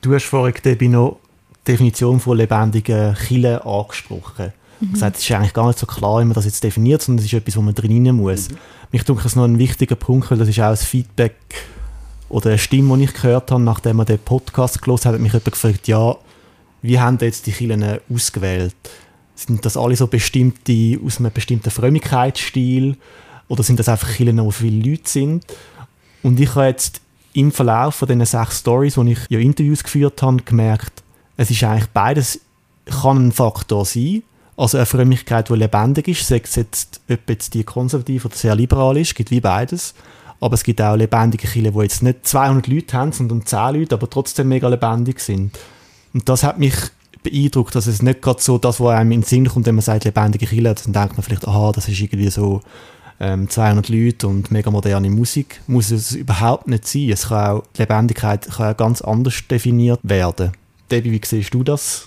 Du 0.00 0.14
hast 0.14 0.24
vorhin, 0.26 0.54
Debbie, 0.64 0.88
noch 0.88 1.18
Definition 1.66 2.20
von 2.20 2.36
lebendigen 2.36 3.14
Killen 3.14 3.60
angesprochen. 3.60 4.52
Mhm. 4.80 4.92
Gesagt, 4.92 5.16
es 5.16 5.22
ist 5.22 5.32
eigentlich 5.32 5.54
gar 5.54 5.66
nicht 5.68 5.78
so 5.78 5.86
klar, 5.86 6.20
wie 6.20 6.24
man 6.24 6.34
das 6.34 6.44
jetzt 6.44 6.62
definiert, 6.62 7.02
sondern 7.02 7.24
es 7.24 7.32
ist 7.32 7.38
etwas, 7.38 7.56
wo 7.56 7.62
man 7.62 7.74
drin 7.74 8.14
muss. 8.14 8.50
Mhm. 8.50 8.58
Mich 8.90 9.04
denke, 9.04 9.22
das 9.22 9.32
ist 9.32 9.36
noch 9.36 9.44
ein 9.44 9.58
wichtiger 9.58 9.94
Punkt, 9.94 10.30
weil 10.30 10.38
das 10.38 10.48
ist 10.48 10.60
auch 10.60 10.70
ein 10.70 10.76
Feedback 10.76 11.36
oder 12.28 12.50
eine 12.50 12.58
Stimme, 12.58 12.96
die 12.96 13.04
ich 13.04 13.14
gehört 13.14 13.50
habe, 13.50 13.62
nachdem 13.62 13.96
man 13.96 14.06
den 14.06 14.18
Podcast 14.18 14.80
gelesen 14.82 15.04
hat, 15.06 15.14
hat 15.14 15.20
mich 15.20 15.32
jemand 15.32 15.52
gefragt, 15.52 15.86
ja, 15.86 16.16
wie 16.82 16.98
haben 16.98 17.18
jetzt 17.20 17.46
die 17.46 17.52
Killen 17.52 18.00
ausgewählt? 18.12 18.74
Sind 19.34 19.64
das 19.64 19.76
alle 19.76 19.96
so 19.96 20.06
bestimmte, 20.06 20.98
aus 21.04 21.18
einem 21.18 21.32
bestimmten 21.32 21.70
Frömmigkeitsstil 21.70 22.96
oder 23.48 23.62
sind 23.62 23.78
das 23.78 23.88
einfach 23.88 24.12
Killen, 24.14 24.38
wo 24.38 24.50
viele 24.50 24.90
Leute 24.90 25.08
sind? 25.08 25.46
Und 26.22 26.40
ich 26.40 26.54
habe 26.54 26.66
jetzt 26.66 27.00
im 27.34 27.52
Verlauf 27.52 27.94
von 27.94 28.08
diesen 28.08 28.24
sechs 28.24 28.60
Stories, 28.60 28.96
wo 28.96 29.02
ich 29.02 29.18
ja 29.28 29.38
Interviews 29.38 29.82
geführt 29.82 30.22
habe, 30.22 30.42
gemerkt, 30.42 31.02
es 31.36 31.50
ist 31.50 31.64
eigentlich 31.64 31.88
beides 31.88 32.40
kann 32.84 33.28
ein 33.28 33.32
Faktor 33.32 33.84
sein. 33.84 34.22
Also 34.56 34.76
eine 34.76 34.86
Frömmigkeit, 34.86 35.48
die 35.48 35.54
lebendig 35.54 36.08
ist, 36.08 36.26
sei 36.26 36.40
es 36.44 36.56
jetzt, 36.56 37.00
ob 37.10 37.20
jetzt 37.28 37.54
die 37.54 37.64
konservativ 37.64 38.24
oder 38.24 38.36
sehr 38.36 38.54
liberal 38.54 38.96
ist, 38.96 39.14
gibt 39.14 39.30
wie 39.30 39.40
beides. 39.40 39.94
Aber 40.40 40.54
es 40.54 40.64
gibt 40.64 40.82
auch 40.82 40.96
lebendige 40.96 41.46
Kirchen, 41.46 41.72
die 41.72 41.80
jetzt 41.80 42.02
nicht 42.02 42.26
200 42.26 42.66
Leute 42.66 42.96
haben, 42.96 43.12
sondern 43.12 43.46
10 43.46 43.74
Leute, 43.74 43.94
aber 43.94 44.10
trotzdem 44.10 44.48
mega 44.48 44.68
lebendig 44.68 45.20
sind. 45.20 45.58
Und 46.12 46.28
das 46.28 46.42
hat 46.42 46.58
mich 46.58 46.74
beeindruckt, 47.22 47.74
dass 47.74 47.86
es 47.86 48.02
nicht 48.02 48.20
gerade 48.20 48.42
so 48.42 48.58
das, 48.58 48.80
was 48.80 48.94
einem 48.94 49.12
in 49.12 49.20
den 49.20 49.26
Sinn 49.26 49.48
kommt, 49.48 49.66
wenn 49.66 49.76
man 49.76 49.82
sagt 49.82 50.04
lebendige 50.04 50.46
Kirche, 50.46 50.74
dann 50.84 50.92
denkt 50.92 51.16
man 51.16 51.22
vielleicht, 51.22 51.46
aha, 51.46 51.72
das 51.72 51.88
ist 51.88 52.00
irgendwie 52.00 52.28
so 52.28 52.60
ähm, 53.20 53.48
200 53.48 53.88
Leute 53.88 54.28
und 54.28 54.50
mega 54.50 54.70
moderne 54.70 55.10
Musik. 55.10 55.60
Muss 55.66 55.90
es 55.90 56.12
überhaupt 56.12 56.66
nicht 56.68 56.86
sein. 56.86 57.10
Es 57.10 57.28
kann 57.28 57.50
auch, 57.50 57.64
die 57.76 57.82
Lebendigkeit 57.82 58.48
kann 58.50 58.72
auch 58.72 58.76
ganz 58.76 59.02
anders 59.02 59.34
definiert 59.48 60.00
werden. 60.02 60.52
Debbie, 60.90 61.12
wie 61.12 61.20
siehst 61.24 61.54
du 61.54 61.62
das? 61.62 62.06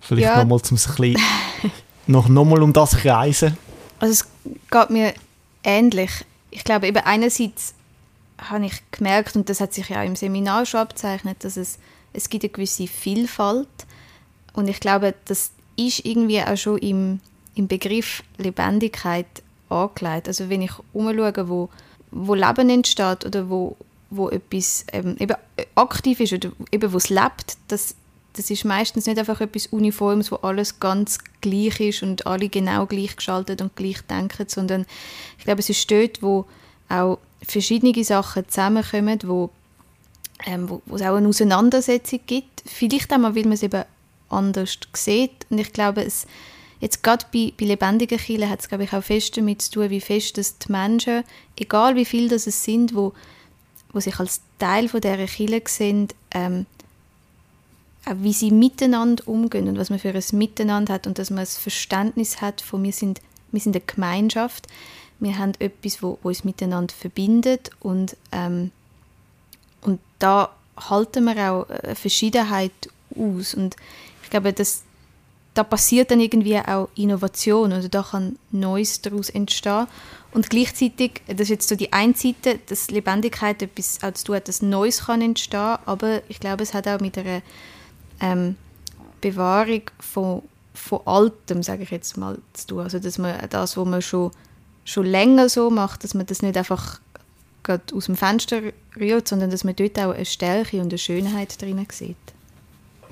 Vielleicht 0.00 0.28
ja. 0.28 0.38
nochmal 0.38 0.60
zum 0.62 0.76
bisschen 0.76 1.16
noch, 2.06 2.28
noch 2.28 2.44
mal 2.44 2.62
um 2.62 2.72
das 2.72 2.96
kreisen. 2.96 3.56
Also 3.98 4.12
es 4.12 4.26
geht 4.70 4.90
mir 4.90 5.14
ähnlich. 5.64 6.10
Ich 6.50 6.64
glaube, 6.64 6.86
eben 6.86 6.98
einerseits 6.98 7.74
habe 8.38 8.66
ich 8.66 8.82
gemerkt, 8.90 9.36
und 9.36 9.48
das 9.48 9.60
hat 9.60 9.74
sich 9.74 9.88
ja 9.88 10.00
auch 10.00 10.06
im 10.06 10.16
Seminar 10.16 10.66
schon 10.66 10.80
abzeichnet, 10.80 11.42
dass 11.44 11.56
es, 11.56 11.78
es 12.12 12.28
gibt 12.28 12.44
eine 12.44 12.50
gewisse 12.50 12.86
Vielfalt. 12.86 13.68
Und 14.52 14.68
ich 14.68 14.80
glaube, 14.80 15.14
das 15.24 15.50
ist 15.76 16.04
irgendwie 16.04 16.40
auch 16.42 16.56
schon 16.56 16.78
im, 16.78 17.20
im 17.54 17.68
Begriff 17.68 18.22
Lebendigkeit 18.38 19.26
angelegt. 19.68 20.28
Also 20.28 20.48
wenn 20.48 20.62
ich 20.62 20.72
umschaue, 20.92 21.48
wo, 21.48 21.68
wo 22.10 22.34
Leben 22.34 22.70
entsteht 22.70 23.24
oder 23.24 23.48
wo, 23.50 23.76
wo 24.10 24.28
etwas 24.28 24.84
ähm, 24.92 25.16
eben 25.18 25.36
aktiv 25.74 26.20
ist 26.20 26.32
oder 26.32 26.50
eben 26.72 26.92
wo 26.92 26.96
es 26.96 27.08
lebt, 27.08 27.56
das 27.68 27.96
das 28.36 28.50
ist 28.50 28.64
meistens 28.64 29.06
nicht 29.06 29.18
einfach 29.18 29.40
etwas 29.40 29.66
Uniformes, 29.68 30.30
wo 30.30 30.36
alles 30.36 30.78
ganz 30.78 31.18
gleich 31.40 31.80
ist 31.80 32.02
und 32.02 32.26
alle 32.26 32.48
genau 32.48 32.86
gleich 32.86 33.16
geschaltet 33.16 33.62
und 33.62 33.74
gleich 33.76 34.02
denken, 34.02 34.46
sondern 34.48 34.84
ich 35.38 35.44
glaube, 35.44 35.60
es 35.60 35.70
ist 35.70 35.90
dort, 35.90 36.22
wo 36.22 36.44
auch 36.88 37.18
verschiedene 37.42 38.04
Sachen 38.04 38.48
zusammenkommen, 38.48 39.18
wo, 39.24 39.50
ähm, 40.44 40.68
wo, 40.68 40.82
wo 40.86 40.96
es 40.96 41.02
auch 41.02 41.16
eine 41.16 41.28
Auseinandersetzung 41.28 42.20
gibt. 42.26 42.62
Vielleicht 42.66 43.12
auch 43.12 43.18
mal, 43.18 43.34
weil 43.34 43.44
man 43.44 43.52
es 43.52 43.62
eben 43.62 43.84
anders 44.28 44.78
sieht. 44.92 45.46
Und 45.48 45.58
ich 45.58 45.72
glaube, 45.72 46.04
es, 46.04 46.26
jetzt 46.80 47.02
gerade 47.02 47.24
bei, 47.32 47.52
bei 47.58 47.66
lebendigen 47.66 48.18
Kirchen 48.18 48.50
hat 48.50 48.60
es, 48.60 48.68
glaube 48.68 48.84
ich, 48.84 48.92
auch 48.92 49.02
fest 49.02 49.36
damit 49.36 49.62
zu 49.62 49.70
tun, 49.72 49.90
wie 49.90 50.00
fest 50.00 50.38
dass 50.38 50.58
die 50.58 50.70
Menschen, 50.70 51.24
egal 51.56 51.96
wie 51.96 52.04
viele 52.04 52.28
das 52.28 52.46
es 52.46 52.62
sind, 52.64 52.94
wo, 52.94 53.12
wo 53.92 54.00
sich 54.00 54.18
als 54.18 54.40
Teil 54.58 54.88
von 54.88 55.00
dieser 55.00 55.26
Kirche 55.26 55.62
sehen, 55.66 56.08
ähm, 56.32 56.66
wie 58.14 58.32
sie 58.32 58.50
miteinander 58.50 59.26
umgehen 59.26 59.68
und 59.68 59.78
was 59.78 59.90
man 59.90 59.98
für 59.98 60.10
ein 60.10 60.24
Miteinander 60.32 60.94
hat 60.94 61.06
und 61.06 61.18
dass 61.18 61.30
man 61.30 61.40
das 61.40 61.58
Verständnis 61.58 62.40
hat 62.40 62.60
von 62.60 62.82
wir 62.84 62.92
sind, 62.92 63.20
wir 63.50 63.60
sind 63.60 63.74
eine 63.74 63.84
Gemeinschaft, 63.84 64.68
wir 65.18 65.38
haben 65.38 65.52
etwas, 65.58 66.02
wo, 66.02 66.18
wo 66.22 66.28
uns 66.28 66.44
miteinander 66.44 66.94
verbindet 66.94 67.70
und, 67.80 68.16
ähm, 68.32 68.70
und 69.80 69.98
da 70.18 70.54
halten 70.76 71.24
wir 71.24 71.52
auch 71.52 71.68
eine 71.68 71.94
Verschiedenheit 71.94 72.72
aus. 73.16 73.54
Und 73.54 73.76
ich 74.22 74.30
glaube, 74.30 74.52
dass 74.52 74.82
da 75.56 75.64
passiert 75.64 76.10
dann 76.10 76.20
irgendwie 76.20 76.58
auch 76.58 76.88
Innovation 76.96 77.72
oder 77.72 77.88
da 77.88 78.02
kann 78.02 78.38
Neues 78.50 79.00
daraus 79.00 79.30
entstehen 79.30 79.86
und 80.32 80.50
gleichzeitig, 80.50 81.22
das 81.26 81.40
ist 81.40 81.48
jetzt 81.48 81.68
so 81.68 81.76
die 81.76 81.94
eine 81.94 82.14
Seite, 82.14 82.58
dass 82.66 82.90
Lebendigkeit 82.90 83.62
etwas 83.62 84.00
auch 84.02 84.12
zu 84.12 84.26
tun 84.26 84.36
hat, 84.36 84.48
dass 84.48 84.60
Neues 84.60 85.06
kann 85.06 85.22
entstehen, 85.22 85.78
aber 85.86 86.20
ich 86.28 86.40
glaube, 86.40 86.62
es 86.62 86.74
hat 86.74 86.86
auch 86.86 87.00
mit 87.00 87.16
einer 87.16 87.40
ähm, 88.20 88.56
Bewahrung 89.22 89.80
von, 89.98 90.42
von 90.74 91.00
Altem, 91.06 91.62
sage 91.62 91.84
ich 91.84 91.90
jetzt 91.90 92.18
mal, 92.18 92.36
zu 92.52 92.66
tun. 92.66 92.80
Also 92.80 92.98
dass 92.98 93.16
man 93.16 93.48
das, 93.48 93.78
was 93.78 93.86
man 93.86 94.02
schon, 94.02 94.30
schon 94.84 95.06
länger 95.06 95.48
so 95.48 95.70
macht, 95.70 96.04
dass 96.04 96.12
man 96.12 96.26
das 96.26 96.42
nicht 96.42 96.58
einfach 96.58 97.00
aus 97.94 98.04
dem 98.04 98.16
Fenster 98.16 98.60
rührt, 98.94 99.26
sondern 99.26 99.50
dass 99.50 99.64
man 99.64 99.74
dort 99.74 99.98
auch 99.98 100.12
eine 100.12 100.26
Stärke 100.26 100.82
und 100.82 100.88
eine 100.88 100.98
Schönheit 100.98 101.60
drin 101.62 101.84
sieht. 101.90 102.16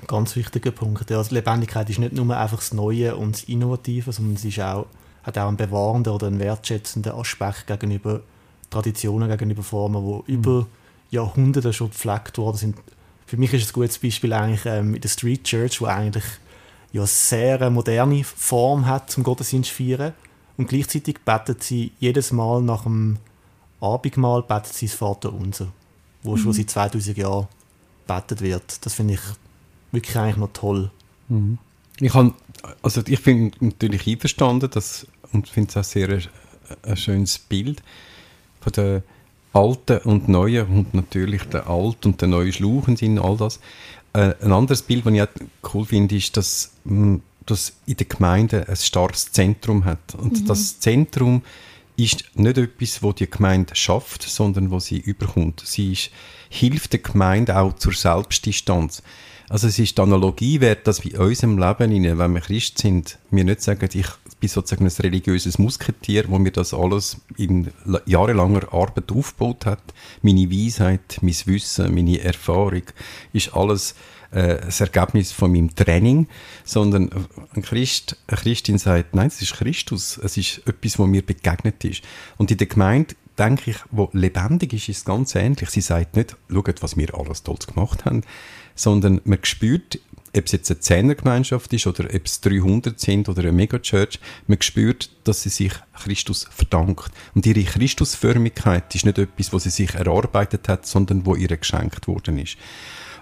Ganz 0.07 0.35
wichtiger 0.35 0.71
Punkt. 0.71 1.09
Ja, 1.09 1.17
also 1.17 1.33
Lebendigkeit 1.33 1.89
ist 1.89 1.99
nicht 1.99 2.13
nur 2.13 2.37
einfach 2.37 2.57
das 2.57 2.73
Neue 2.73 3.15
und 3.15 3.35
das 3.35 3.43
Innovative, 3.45 4.11
sondern 4.11 4.35
es 4.35 4.45
ist 4.45 4.59
auch, 4.59 4.87
hat 5.23 5.37
auch 5.37 5.47
einen 5.47 5.57
bewahrenden 5.57 6.13
oder 6.13 6.27
einen 6.27 6.39
wertschätzenden 6.39 7.13
Aspekt 7.13 7.67
gegenüber 7.67 8.21
Traditionen, 8.69 9.29
gegenüber 9.29 9.63
Formen, 9.63 10.03
die 10.03 10.31
mhm. 10.31 10.37
über 10.37 10.67
Jahrhunderte 11.11 11.73
schon 11.73 11.89
gepflegt 11.89 12.37
worden 12.37 12.57
sind 12.57 12.75
für 13.25 13.37
mich 13.37 13.53
ist 13.53 13.69
ein 13.69 13.73
gutes 13.73 13.97
Beispiel 13.97 14.33
eigentlich 14.33 14.65
ähm, 14.65 14.95
in 14.95 15.01
der 15.01 15.09
Street 15.09 15.43
Church, 15.43 15.81
wo 15.81 15.85
eigentlich 15.85 16.23
ja 16.91 17.01
eine 17.01 17.07
sehr 17.07 17.69
moderne 17.69 18.23
Form 18.23 18.85
hat 18.85 19.09
zum 19.09 19.23
Gottesdienst 19.23 19.71
feiern 19.71 20.13
und 20.57 20.69
gleichzeitig 20.69 21.19
betet 21.25 21.63
sie 21.63 21.91
jedes 21.99 22.31
Mal 22.31 22.61
nach 22.61 22.83
dem 22.83 23.17
Abendmahl 23.81 24.43
betet 24.43 24.73
sie 24.73 24.87
das 24.87 24.95
Vater 24.95 25.33
Unser, 25.33 25.67
wo 26.23 26.33
mhm. 26.33 26.37
schon 26.37 26.53
seit 26.53 26.69
2000 26.69 27.17
Jahren 27.17 27.47
betet 28.07 28.41
wird. 28.41 28.85
Das 28.85 28.93
finde 28.93 29.15
ich 29.15 29.21
wirklich 29.95 30.17
eigentlich 30.17 30.37
noch 30.37 30.53
toll. 30.53 30.91
Mhm. 31.29 31.57
Ich 31.99 32.11
kann, 32.11 32.33
also 32.81 33.01
ich 33.07 33.23
bin 33.23 33.51
natürlich 33.59 34.07
einverstanden 34.07 34.69
dass, 34.69 35.07
und 35.31 35.47
finde 35.47 35.69
es 35.69 35.77
auch 35.77 35.83
sehr 35.83 36.09
ein, 36.09 36.23
ein 36.83 36.97
schönes 36.97 37.39
Bild 37.39 37.81
von 38.59 38.73
der 38.73 39.03
Alten 39.53 39.99
und 39.99 40.27
Neuen 40.27 40.67
und 40.67 40.93
natürlich 40.93 41.43
der 41.43 41.69
Alt 41.69 42.05
und 42.05 42.19
der 42.19 42.27
neue 42.27 42.51
Schluchen 42.51 42.97
sind 42.97 43.19
all 43.19 43.37
das. 43.37 43.59
Äh, 44.11 44.33
ein 44.41 44.51
anderes 44.51 44.81
Bild, 44.81 45.05
das 45.05 45.13
ich 45.13 45.21
auch 45.21 45.73
cool 45.73 45.85
finde, 45.85 46.15
ist, 46.15 46.35
dass, 46.35 46.73
mh, 46.83 47.19
dass 47.45 47.73
in 47.85 47.95
der 47.95 48.05
Gemeinde 48.07 48.67
ein 48.67 48.75
starkes 48.75 49.31
Zentrum 49.31 49.85
hat. 49.85 50.15
Und 50.15 50.41
mhm. 50.41 50.45
das 50.45 50.79
Zentrum 50.79 51.41
ist 51.97 52.25
nicht 52.33 52.57
etwas, 52.57 53.01
wo 53.01 53.13
die 53.13 53.29
Gemeinde 53.29 53.75
schafft, 53.75 54.23
sondern 54.23 54.71
wo 54.71 54.79
sie 54.79 54.97
überkommt. 54.97 55.63
Sie 55.65 55.93
ist, 55.93 56.11
hilft 56.49 56.93
der 56.93 56.99
Gemeinde 56.99 57.57
auch 57.57 57.73
zur 57.73 57.93
Selbstdistanz. 57.93 59.01
Also 59.47 59.67
es 59.67 59.77
ist 59.77 59.97
die 59.97 60.01
Analogie 60.01 60.59
wert, 60.59 60.87
dass 60.87 61.03
wir 61.03 61.13
in 61.13 61.19
unserem 61.19 61.57
Leben, 61.57 62.17
wenn 62.17 62.33
wir 62.33 62.41
Christ 62.41 62.79
sind, 62.79 63.19
wir 63.29 63.43
nicht 63.43 63.61
sagen, 63.61 63.87
ich 63.93 64.07
bin 64.39 64.49
sozusagen 64.49 64.85
ein 64.85 64.91
religiöses 64.91 65.59
Musketier, 65.59 66.25
wo 66.27 66.39
mir 66.39 66.51
das 66.51 66.73
alles 66.73 67.17
in 67.37 67.71
jahrelanger 68.05 68.73
Arbeit 68.73 69.11
aufgebaut 69.11 69.65
hat. 69.65 69.81
Meine 70.23 70.49
Weisheit, 70.49 71.19
mein 71.21 71.35
Wissen, 71.45 71.93
meine 71.93 72.21
Erfahrung 72.21 72.83
ist 73.33 73.53
alles 73.53 73.95
äh, 74.31 74.57
das 74.57 74.81
Ergebnis 74.81 75.31
von 75.31 75.51
meinem 75.51 75.75
Training, 75.75 76.27
sondern 76.63 77.09
ein 77.53 77.61
Christ, 77.61 78.17
eine 78.27 78.37
Christin 78.37 78.79
sagt, 78.79 79.15
nein, 79.15 79.27
es 79.27 79.41
ist 79.41 79.53
Christus, 79.53 80.17
es 80.17 80.37
ist 80.37 80.61
etwas, 80.67 80.97
was 80.97 81.07
mir 81.07 81.23
begegnet 81.23 81.83
ist. 81.85 82.01
Und 82.37 82.49
in 82.49 82.57
der 82.57 82.67
Gemeinde 82.67 83.15
denke 83.37 83.71
ich, 83.71 83.77
wo 83.91 84.09
lebendig 84.13 84.73
ist, 84.73 84.89
ist 84.89 84.97
es 84.97 85.05
ganz 85.05 85.35
ähnlich. 85.35 85.69
Sie 85.69 85.81
sagt 85.81 86.15
nicht, 86.15 86.35
schaut, 86.49 86.81
was 86.81 86.97
wir 86.97 87.13
alles 87.17 87.43
Tolles 87.43 87.67
gemacht 87.67 88.05
haben, 88.05 88.23
sondern 88.75 89.21
man 89.23 89.39
spürt, 89.43 89.99
ob 90.35 90.45
es 90.45 90.51
jetzt 90.51 90.69
eine 90.69 90.79
Zehnergemeinschaft 90.79 91.71
ist 91.73 91.87
oder 91.87 92.05
ob 92.05 92.25
es 92.25 92.41
300 92.41 92.99
sind 92.99 93.29
oder 93.29 93.41
eine 93.41 93.53
Megachurch, 93.53 94.19
man 94.47 94.61
spürt, 94.61 95.09
dass 95.23 95.43
sie 95.43 95.49
sich 95.49 95.71
Christus 95.93 96.47
verdankt. 96.51 97.11
Und 97.33 97.45
ihre 97.45 97.63
Christusförmigkeit 97.63 98.93
ist 98.93 99.05
nicht 99.05 99.17
etwas, 99.17 99.53
was 99.53 99.63
sie 99.63 99.69
sich 99.69 99.93
erarbeitet 99.95 100.67
hat, 100.67 100.85
sondern 100.85 101.25
wo 101.25 101.35
ihr 101.35 101.55
geschenkt 101.55 102.07
worden 102.07 102.37
ist. 102.37 102.57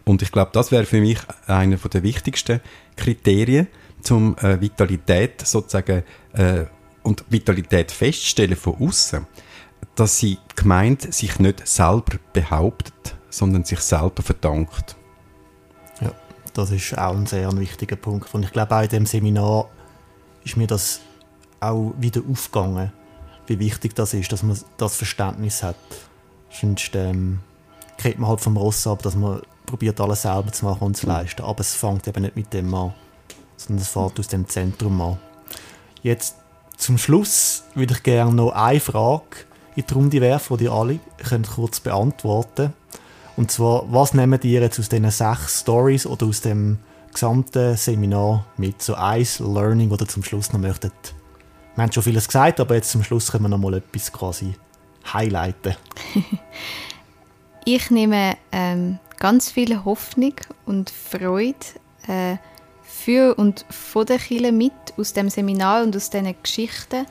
Und 0.06 0.22
ich 0.22 0.32
glaube, 0.32 0.52
das 0.54 0.72
wäre 0.72 0.86
für 0.86 1.00
mich 1.00 1.20
einer 1.48 1.78
der 1.78 2.04
wichtigsten 2.04 2.60
Kriterien, 2.96 3.68
zum 4.02 4.38
äh, 4.40 4.60
Vitalität 4.60 5.46
sozusagen 5.48 6.04
äh, 6.34 6.66
und 7.04 7.24
Vitalität 7.30 7.92
feststellen 7.92 8.58
von 8.58 8.76
außen, 8.76 9.26
dass 9.96 10.20
sie 10.20 10.38
gemeint 10.56 11.14
sich 11.14 11.40
nicht 11.40 11.66
selber 11.68 12.18
behauptet, 12.34 13.16
sondern 13.30 13.64
sich 13.64 13.80
selber 13.80 14.22
verdankt. 14.24 14.96
Das 16.54 16.70
ist 16.70 16.98
auch 16.98 17.16
ein 17.16 17.26
sehr 17.26 17.52
wichtiger 17.58 17.96
Punkt. 17.96 18.34
Und 18.34 18.44
ich 18.44 18.52
glaube, 18.52 18.76
auch 18.76 18.84
in 18.84 18.90
dem 18.90 19.06
Seminar 19.06 19.70
ist 20.44 20.56
mir 20.56 20.68
das 20.68 21.02
auch 21.60 21.94
wieder 21.98 22.22
aufgegangen, 22.30 22.92
wie 23.48 23.60
wichtig 23.60 23.96
das 23.96 24.14
ist, 24.14 24.32
dass 24.32 24.44
man 24.44 24.58
das 24.78 24.96
Verständnis 24.96 25.64
hat. 25.64 25.76
Sonst 26.52 26.92
ähm, 26.94 27.40
kriegt 27.98 28.20
man 28.20 28.30
halt 28.30 28.42
vom 28.42 28.58
Ross 28.58 28.86
ab, 28.86 29.02
dass 29.02 29.16
man 29.16 29.42
probiert, 29.66 30.00
alles 30.00 30.22
selber 30.22 30.52
zu 30.52 30.66
machen 30.66 30.84
und 30.84 30.98
zu 30.98 31.08
leisten. 31.08 31.42
Aber 31.42 31.62
es 31.62 31.74
fängt 31.74 32.08
eben 32.08 32.22
nicht 32.22 32.36
mit 32.36 32.54
dem 32.54 32.74
an, 32.74 32.94
sondern 33.58 33.82
es 33.82 33.90
fährt 33.90 34.20
aus 34.20 34.28
dem 34.28 34.48
Zentrum 34.48 35.02
an. 35.02 35.18
Jetzt 36.04 36.36
zum 36.78 36.98
Schluss 36.98 37.64
würde 37.74 37.94
ich 37.94 38.04
gerne 38.04 38.34
noch 38.34 38.52
eine 38.52 38.80
Frage 38.80 39.46
in 39.76 39.86
die 39.88 39.94
Runde 39.94 40.22
werfen, 40.22 40.58
die 40.58 40.66
ihr 40.66 40.72
alle 40.72 41.00
könnt 41.18 41.50
kurz 41.50 41.80
beantworten 41.80 42.74
Und 43.36 43.52
zwar, 43.52 43.92
was 43.92 44.14
nehmt 44.14 44.44
ihr 44.46 44.62
jetzt 44.62 44.80
aus 44.80 44.90
diesen 44.90 45.10
sechs 45.10 45.62
Stories 45.62 46.06
oder 46.06 46.28
aus 46.28 46.42
dem 46.42 46.78
gesamten 47.12 47.76
Seminar 47.76 48.46
mit? 48.58 48.82
So 48.82 48.96
ein 48.96 49.26
Learning 49.40 49.90
oder 49.92 50.08
zum 50.08 50.24
Schluss 50.24 50.54
noch 50.54 50.60
möchtet. 50.60 50.94
Wir 51.76 51.84
haben 51.84 51.92
schon 51.92 52.04
vieles 52.04 52.28
gesagt, 52.28 52.60
aber 52.60 52.76
jetzt 52.76 52.92
zum 52.92 53.04
Schluss 53.04 53.32
können 53.32 53.46
wir 53.46 53.50
noch 53.50 53.58
mal 53.58 53.74
etwas 53.74 54.12
quasi 54.12 54.54
highlighten. 55.12 55.76
ich 57.66 57.90
nehme 57.90 58.38
ähm, 58.52 59.00
ganz 59.18 59.50
viel 59.50 59.84
Hoffnung 59.84 60.36
und 60.66 60.92
Freude 60.92 61.58
äh, 62.08 62.38
für 62.84 63.34
und 63.36 63.66
von 63.72 64.06
der 64.06 64.20
Kirche 64.20 64.52
mit 64.52 64.74
aus 64.98 65.14
dem 65.14 65.30
Seminar 65.32 65.84
und 65.84 65.96
aus 65.96 66.12
diesen 66.12 66.36
Geschichten. 66.44 67.08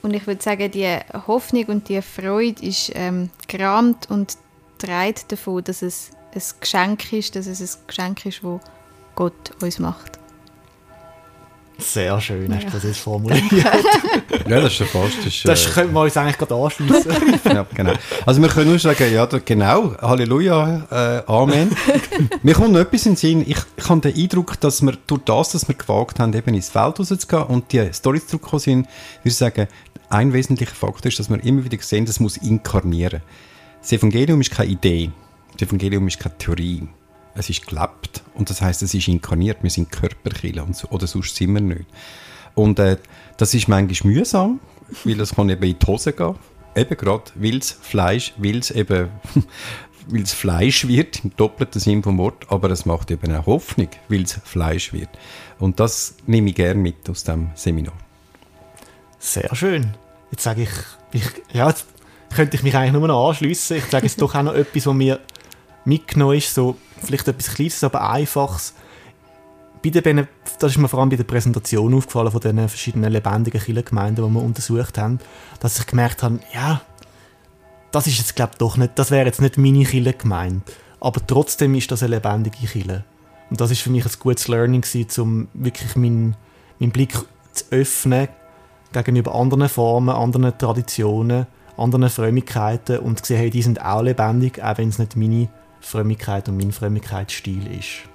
Und 0.00 0.14
ich 0.14 0.26
würde 0.26 0.42
sagen, 0.42 0.70
die 0.70 0.96
Hoffnung 1.26 1.64
und 1.64 1.88
die 1.90 2.00
Freude 2.00 2.64
ist 2.64 2.92
ähm, 2.94 3.28
gerahmt 3.48 4.10
und 4.10 4.38
trägt 4.78 5.32
davon, 5.32 5.62
dass 5.64 5.82
es 5.82 6.10
ein 6.34 6.42
Geschenk 6.60 7.12
ist, 7.12 7.36
dass 7.36 7.46
es 7.46 7.60
ein 7.60 7.80
Geschenk 7.86 8.26
ist, 8.26 8.42
das 8.42 8.60
Gott 9.14 9.62
uns 9.62 9.78
macht. 9.78 10.18
Sehr 11.80 12.20
schön, 12.20 12.52
hast 12.52 12.66
du 12.66 12.70
das 12.72 12.82
jetzt 12.82 12.98
formuliert. 12.98 13.52
ja, 13.52 14.60
das 14.60 14.72
ist 14.72 14.80
ja 14.80 14.86
fast. 14.86 15.18
Das, 15.18 15.26
ist, 15.26 15.46
das 15.46 15.66
äh, 15.66 15.70
können 15.70 15.92
wir 15.92 16.00
uns 16.00 16.16
eigentlich 16.16 16.36
gerade 16.36 16.54
anschließen. 16.56 17.12
ja, 17.44 17.64
genau. 17.72 17.92
Also, 18.26 18.42
wir 18.42 18.48
können 18.48 18.70
nur 18.70 18.80
sagen, 18.80 19.12
ja, 19.12 19.26
genau, 19.26 19.94
Halleluja, 20.00 20.88
äh, 20.90 21.30
Amen. 21.30 21.70
mir 22.42 22.54
kommt 22.54 22.72
noch 22.72 22.80
etwas 22.80 23.06
in 23.06 23.12
den 23.12 23.16
Sinn. 23.16 23.40
Ich, 23.42 23.58
ich 23.76 23.88
habe 23.88 24.00
den 24.00 24.12
Eindruck, 24.12 24.58
dass 24.58 24.82
wir 24.82 24.98
durch 25.06 25.22
das, 25.24 25.50
dass 25.50 25.68
wir 25.68 25.76
gewagt 25.76 26.18
haben, 26.18 26.32
eben 26.32 26.52
ins 26.52 26.68
Feld 26.68 26.98
rauszugehen 26.98 27.44
und 27.44 27.72
die 27.72 27.92
Storys 27.92 28.26
zurückgekommen 28.26 28.60
sind, 28.60 28.78
würde 28.78 29.28
ich 29.28 29.36
sagen, 29.36 29.68
ein 30.10 30.32
wesentlicher 30.32 30.74
Faktor 30.74 31.06
ist, 31.06 31.20
dass 31.20 31.30
wir 31.30 31.42
immer 31.44 31.64
wieder 31.64 31.78
sehen, 31.80 32.06
das 32.06 32.18
muss 32.18 32.38
inkarnieren. 32.38 33.22
Das 33.80 33.92
Evangelium 33.92 34.40
ist 34.40 34.50
keine 34.50 34.70
Idee. 34.70 35.10
Das 35.52 35.68
Evangelium 35.68 36.06
ist 36.08 36.18
keine 36.18 36.36
Theorie 36.38 36.88
es 37.38 37.48
ist 37.48 37.66
gelebt. 37.66 38.22
Und 38.34 38.50
das 38.50 38.60
heißt, 38.60 38.82
es 38.82 38.92
ist 38.94 39.08
inkarniert. 39.08 39.62
Wir 39.62 39.70
sind 39.70 39.90
Körperkiller 39.90 40.66
oder 40.90 41.06
sonst 41.06 41.36
sind 41.36 41.54
wir 41.54 41.60
nicht. 41.60 41.86
Und 42.54 42.78
äh, 42.78 42.96
das 43.36 43.54
ist 43.54 43.68
manchmal 43.68 44.12
mühsam, 44.12 44.60
weil 45.04 45.20
es 45.20 45.34
kann 45.34 45.48
eben 45.48 45.62
in 45.62 45.78
die 45.78 45.86
Hose 45.86 46.12
gehen. 46.12 46.34
Eben 46.74 46.96
gerade, 46.96 47.24
weil 47.36 47.58
es 47.58 47.72
Fleisch, 47.72 48.34
weil 48.36 48.58
es 48.58 48.70
eben 48.70 49.08
weil 50.08 50.26
Fleisch 50.26 50.86
wird, 50.88 51.24
im 51.24 51.36
doppelten 51.36 51.80
Sinn 51.80 52.02
vom 52.02 52.18
Wort, 52.18 52.46
aber 52.48 52.70
es 52.70 52.86
macht 52.86 53.10
eben 53.10 53.34
auch 53.34 53.46
Hoffnung, 53.46 53.88
weil 54.08 54.22
es 54.22 54.40
Fleisch 54.44 54.92
wird. 54.92 55.08
Und 55.58 55.80
das 55.80 56.16
nehme 56.26 56.50
ich 56.50 56.56
gerne 56.56 56.80
mit 56.80 57.08
aus 57.08 57.24
dem 57.24 57.50
Seminar. 57.54 57.94
Sehr 59.18 59.54
schön. 59.54 59.94
Jetzt 60.30 60.42
sage 60.42 60.62
ich, 60.62 60.70
ich 61.12 61.24
ja, 61.52 61.68
jetzt 61.68 61.86
könnte 62.34 62.56
ich 62.56 62.62
mich 62.62 62.76
eigentlich 62.76 62.92
nur 62.92 63.08
noch 63.08 63.28
anschließen. 63.28 63.78
Ich 63.78 63.84
sage 63.86 64.06
jetzt 64.06 64.20
doch 64.20 64.34
auch 64.34 64.42
noch 64.42 64.54
etwas, 64.54 64.86
was 64.86 64.94
mir 64.94 65.20
mitgenommen 65.84 66.36
ist, 66.36 66.54
so 66.54 66.76
vielleicht 67.02 67.28
etwas 67.28 67.54
Kleines, 67.54 67.82
aber 67.84 68.10
Einfaches. 68.10 68.74
Bei 69.82 69.90
den, 69.90 70.26
das 70.58 70.72
ist 70.72 70.78
mir 70.78 70.88
vor 70.88 71.00
allem 71.00 71.08
bei 71.08 71.16
der 71.16 71.24
Präsentation 71.24 71.94
aufgefallen 71.94 72.32
von 72.32 72.40
den 72.40 72.68
verschiedenen 72.68 73.12
lebendigen 73.12 73.60
Kirchengemeinden, 73.60 74.26
die 74.26 74.34
wir 74.34 74.42
untersucht 74.42 74.98
haben, 74.98 75.20
dass 75.60 75.78
ich 75.78 75.86
gemerkt 75.86 76.22
habe, 76.22 76.40
ja, 76.52 76.80
das 77.92 78.06
ist 78.06 78.18
jetzt 78.18 78.36
glaube 78.36 78.52
doch 78.58 78.76
nicht, 78.76 78.98
das 78.98 79.10
wäre 79.10 79.26
jetzt 79.26 79.40
nicht 79.40 79.56
meine 79.56 79.84
Kirchengemeinde, 79.84 80.62
aber 81.00 81.24
trotzdem 81.26 81.74
ist 81.74 81.90
das 81.90 82.02
eine 82.02 82.16
lebendige 82.16 82.66
Kirche. 82.66 83.04
Und 83.50 83.60
das 83.60 83.70
ist 83.70 83.80
für 83.80 83.90
mich 83.90 84.04
ein 84.04 84.12
gutes 84.18 84.48
Learning 84.48 84.82
gewesen, 84.82 85.20
um 85.22 85.48
wirklich 85.54 85.96
meinen, 85.96 86.36
meinen 86.80 86.92
Blick 86.92 87.14
zu 87.52 87.64
öffnen 87.70 88.28
gegenüber 88.92 89.34
anderen 89.34 89.68
Formen, 89.68 90.14
anderen 90.14 90.56
Traditionen, 90.58 91.46
anderen 91.78 92.10
Frömmigkeiten 92.10 92.98
und 92.98 93.20
zu 93.20 93.26
sehen, 93.26 93.38
hey, 93.38 93.50
die 93.50 93.62
sind 93.62 93.82
auch 93.82 94.02
lebendig, 94.02 94.62
auch 94.62 94.78
wenn 94.78 94.88
es 94.88 94.98
nicht 94.98 95.16
meine 95.16 95.48
Frömmigkeit 95.80 96.48
und 96.48 96.56
mein 96.56 96.72
Frömmigkeitsstil 96.72 97.66
ist. 97.78 98.08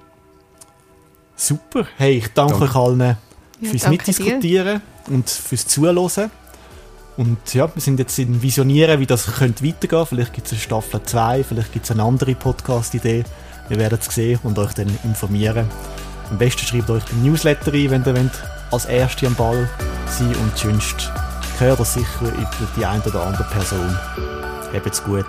Super. 1.36 1.86
Hey, 1.96 2.18
ich 2.18 2.28
danke, 2.28 2.52
danke. 2.52 2.64
euch 2.66 2.76
allen 2.76 3.00
ja, 3.00 3.16
fürs 3.70 3.88
Mitdiskutieren 3.88 4.40
dir. 4.40 4.80
und 5.08 5.28
fürs 5.28 5.66
Zuhören. 5.66 6.30
Und 7.16 7.54
ja, 7.54 7.72
wir 7.72 7.80
sind 7.80 7.98
jetzt 7.98 8.18
in 8.18 8.42
Visionieren, 8.42 8.98
wie 8.98 9.06
das 9.06 9.26
könnte 9.26 9.64
weitergehen. 9.64 10.06
Vielleicht 10.06 10.32
gibt 10.32 10.46
es 10.46 10.52
eine 10.52 10.60
Staffel 10.60 11.02
2, 11.02 11.44
vielleicht 11.44 11.72
gibt 11.72 11.84
es 11.84 11.90
eine 11.90 12.02
andere 12.02 12.34
Podcast-Idee. 12.34 13.24
Wir 13.68 13.78
werden 13.78 13.98
es 14.00 14.12
sehen 14.12 14.40
und 14.42 14.58
euch 14.58 14.72
dann 14.74 14.90
informieren. 15.04 15.66
Am 16.30 16.38
besten 16.38 16.66
schreibt 16.66 16.90
euch 16.90 17.04
den 17.04 17.22
Newsletter 17.22 17.72
ein, 17.72 17.90
wenn 17.90 18.04
ihr 18.04 18.16
wollt, 18.16 18.44
als 18.70 18.86
Erste 18.86 19.26
am 19.26 19.34
Ball 19.34 19.68
sein 20.08 20.34
und 20.36 20.56
sonst 20.56 21.10
gehört 21.58 21.78
ihr 21.78 21.84
sicher 21.84 22.22
über 22.22 22.68
die 22.76 22.84
eine 22.84 23.02
oder 23.04 23.26
andere 23.26 23.44
Person. 23.44 23.96
Habt's 24.72 25.02
gut. 25.02 25.26